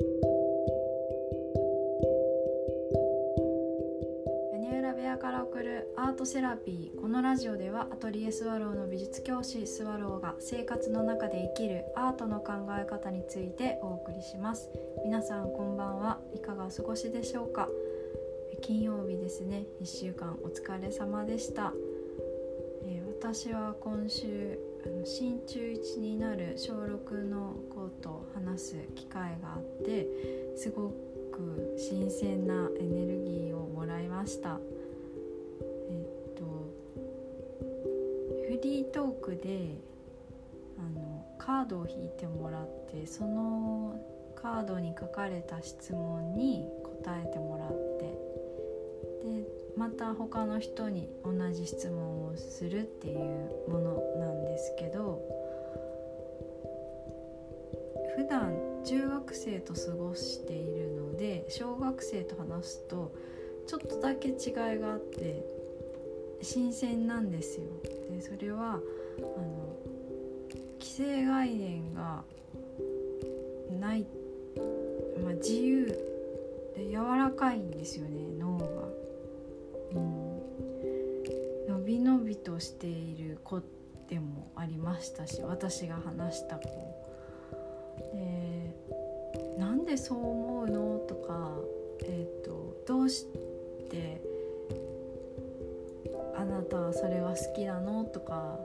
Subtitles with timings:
[0.00, 0.06] 屋
[4.58, 7.00] 根裏部屋から送るアートセラピー。
[7.00, 14.68] このラジオではアトリエスワローの美術教師スワローが生活の中で生きるアートの考え方についてお送りします。
[15.04, 17.68] 皆さんこんばんはいかがお過ごしでしょうか？
[18.62, 21.72] 金曜日ですね1週間お疲れ様でした、
[22.82, 30.06] えー私は今週あの新中1になる小6の子と話す機会があって
[30.56, 30.90] すご
[31.32, 34.60] く新鮮なエネルギーをもらいました。
[35.90, 36.44] えっと
[38.46, 39.74] フリートークで
[40.78, 43.98] あのカードを引いてもらってその
[44.34, 46.68] カードに書かれた質問に
[47.02, 55.20] 答えてもらってでまた他の人に同じ質問をするっていうものなんですけど
[58.16, 63.12] 普段中学生と過ごしているので小学生と話すと
[63.66, 64.34] ちょっとだけ違い
[64.78, 65.44] があって
[66.42, 67.64] 新鮮なんですよ。
[68.10, 69.76] でそれはあの
[70.80, 72.22] 既成概念が
[73.80, 74.06] ない、
[75.22, 75.86] まあ、自由
[76.76, 78.26] で柔らかいんですよね
[81.84, 83.60] びのびとしている子
[84.08, 86.64] でもありましたし私が話した子
[88.12, 88.74] で
[89.58, 91.58] 「なんでそう思うの?」とか、
[92.04, 93.26] えーと「どうし
[93.90, 94.20] て
[96.36, 98.58] あなたはそれは好きなの?」とか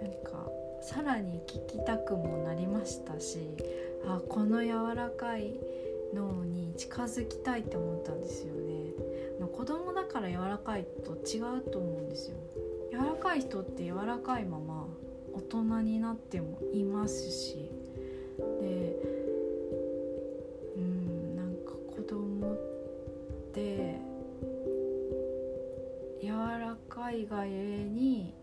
[0.00, 3.38] なんかさらに聞きたくもなりましたし
[4.06, 5.58] あこの柔らかい
[6.14, 8.67] 脳に近づきたいって思ったんですよね。
[9.48, 12.36] 子供だから柔らかいと違うと思うんですよ。
[12.90, 14.86] 柔らかい人って柔らかいまま
[15.34, 17.70] 大人になってもいますし
[18.60, 18.96] で
[20.76, 22.56] うんなんか子供っ
[23.52, 23.96] て
[26.20, 28.34] 柔らかいがゆえに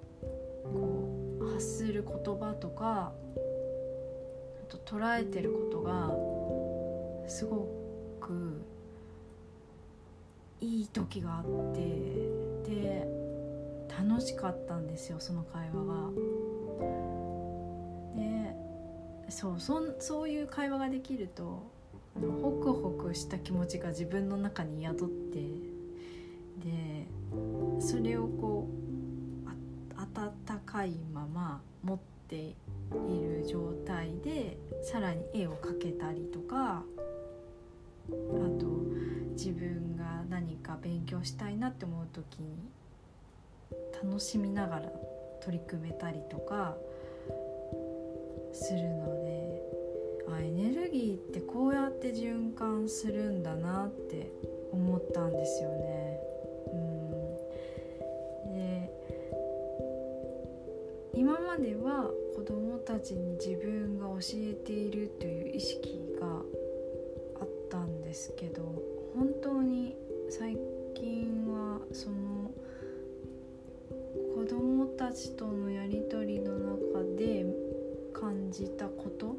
[0.64, 1.10] こ
[1.42, 3.12] う発する言葉とか
[4.64, 6.12] あと捉えてることが
[7.28, 7.68] すご
[8.22, 8.62] く
[10.62, 11.80] いい時があって
[12.70, 13.08] で
[13.88, 16.10] 楽しかったんですよその会話が。
[18.16, 18.56] で
[19.30, 21.64] そうそそういう会話ができると
[22.42, 25.40] ホクホクした気持ちが自分の中に宿って
[26.64, 27.08] で
[27.80, 28.86] それをこう
[30.00, 32.56] 温かいまま持ってい
[33.22, 36.84] る状態でさらに絵を描けたりとか
[38.08, 38.14] あ
[38.60, 38.75] と
[40.66, 42.58] か勉強したいなって思う時に
[44.04, 44.92] 楽しみながら
[45.42, 46.76] 取り組めたりとか
[48.52, 49.62] するので
[50.28, 54.32] あエネルギーってこうやって循環するんだなって
[54.72, 56.20] 思ったんですよね。
[56.74, 58.92] うん、で
[61.14, 68.64] 今までは子どもたちに自分が教えているという意識があったんですけど
[69.16, 69.96] 本当に
[70.30, 70.58] 最
[70.96, 72.52] 近はその
[74.34, 77.46] 子どもたちとのやり取りの中で
[78.14, 79.36] 感じたこと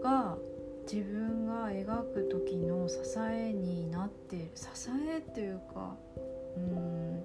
[0.00, 0.38] が
[0.90, 4.50] 自分が描く時の支えになっている。
[4.54, 4.64] 支
[5.08, 5.96] えというか
[6.56, 7.22] うん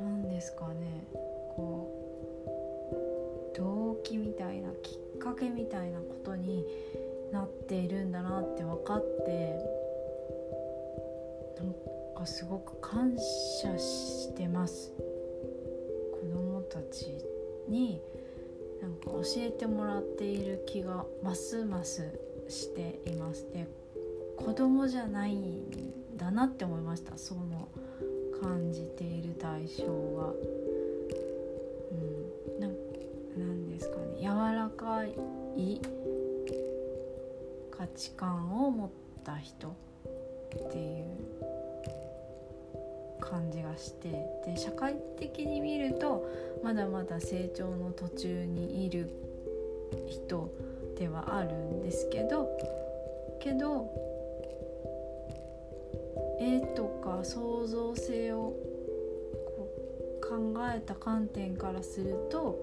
[0.00, 1.06] 何ですかね。
[1.56, 1.88] こ
[3.54, 6.64] う動機みたいなきっかけみたいなことに
[7.30, 9.81] なっているんだなって分かって。
[11.62, 11.74] なん
[12.16, 13.16] かすごく感
[13.62, 14.92] 謝してます。
[16.12, 17.16] 子供たち
[17.68, 18.00] に
[18.80, 22.18] なんか教えてもらっている気がますます
[22.48, 23.46] しています。
[23.52, 23.66] で
[24.36, 27.16] 子供じゃないんだなって思いました。
[27.16, 27.68] その
[28.40, 30.32] 感じている対象が。
[31.90, 32.60] うん。
[32.60, 32.66] な
[33.46, 34.20] んですかね。
[34.20, 35.80] 柔らかい
[37.70, 38.90] 価値観を持っ
[39.24, 39.72] た人っ
[40.70, 41.51] ていう。
[43.32, 44.10] 感じがして
[44.44, 46.28] で社会的に見ると
[46.62, 49.08] まだまだ成長の途中にいる
[50.06, 50.52] 人
[50.98, 52.46] ではあるんですけど
[53.40, 53.90] けど
[56.38, 58.54] 絵とか創造性を
[60.22, 62.58] 考えた観点からすると、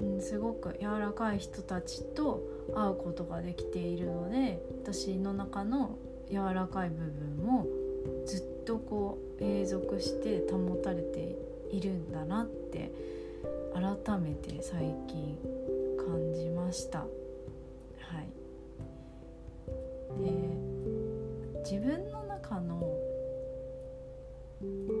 [0.00, 2.42] うん、すごく柔らかい人たちと
[2.74, 5.96] 会うことができているので私の中の
[6.30, 7.66] 柔らかい部分も
[8.66, 11.36] とこう永続して保たれて
[11.70, 12.90] いるんだなって
[13.72, 15.38] 改めて最近
[15.96, 17.00] 感じました。
[17.00, 18.26] はい
[20.22, 20.30] で
[21.68, 22.80] 自分の中の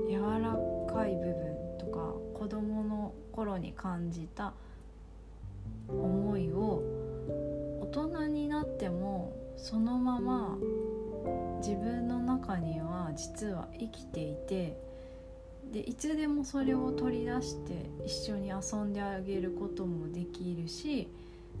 [0.08, 0.56] 柔ら
[0.92, 4.52] かい部分とか子どもの頃に感じた
[5.88, 6.82] 思いを
[7.80, 10.58] 大人になってもそのまま
[11.58, 14.76] 自分の中には実は生きていて
[15.72, 21.08] でいつでもそれを取り出して一緒に遊んであげることもできるし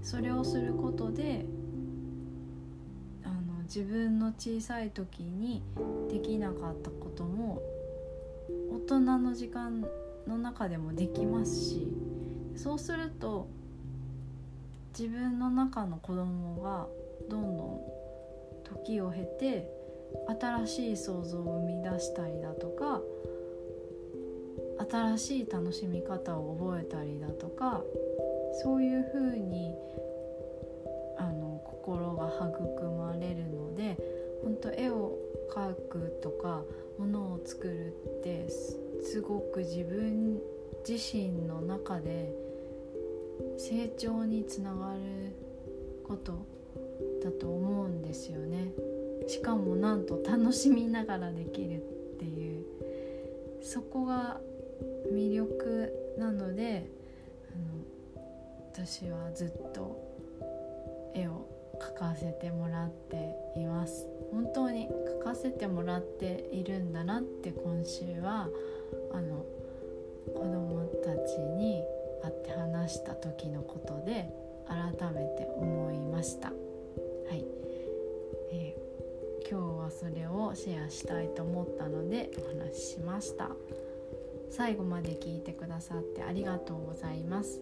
[0.02, 1.44] それをすることで
[3.24, 5.62] あの自分の小さい時に
[6.10, 7.60] できなかったことも
[8.70, 9.84] 大人の時間
[10.26, 11.88] の中でもできますし
[12.54, 13.48] そうすると
[14.96, 16.86] 自分の中の子供が
[17.28, 17.95] どんどん
[18.68, 19.68] 時を経て
[20.40, 23.00] 新しい想像を生み出したりだとか
[24.90, 27.82] 新しい楽しみ方を覚えたりだとか
[28.62, 29.74] そういうふうに
[31.18, 33.96] あの心が育まれるので
[34.42, 35.18] 本当絵を
[35.54, 36.62] 描くとか
[36.98, 38.48] ものを作るって
[39.02, 40.38] すごく自分
[40.86, 42.32] 自身の中で
[43.58, 45.00] 成長につながる
[46.06, 46.46] こと
[47.26, 48.72] だと思うんですよね。
[49.26, 51.80] しかもなんと楽しみながらできるっ
[52.18, 52.64] ていう。
[53.62, 54.40] そこが
[55.12, 56.88] 魅力なので
[57.52, 58.22] あの
[58.72, 60.00] 私はずっと
[61.14, 61.48] 絵を
[61.80, 64.06] 描かせてもらっています。
[64.30, 68.48] 本当に描かせてもらっているんだなって今週は
[69.12, 69.44] あの
[70.32, 71.82] 子供たちに
[72.22, 74.32] 会って話した時のことで
[74.68, 76.52] 改めて思いました。
[79.98, 83.50] それをシェアしたいと思ったのでお話ししました。
[84.50, 87.60] 最後まで聞いてくださってありがとうございます。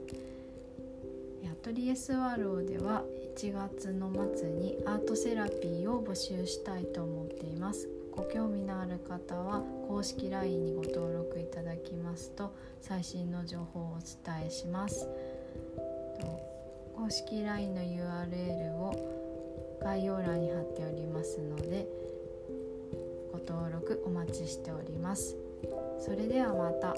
[1.50, 3.04] アトリエスワローでは
[3.36, 7.88] 1月の末にアートセラピーを募集したいと思っています。
[8.12, 15.08] ご興味のある方は公式 LINE にご登録いただきますと最新の情報をお伝えします。
[16.96, 21.86] 公式 LINE の URL を概要欄に貼っておりますので
[23.46, 25.36] 登録お待ちしております
[25.98, 26.94] それではまた。